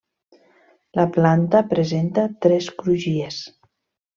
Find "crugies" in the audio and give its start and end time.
2.81-3.39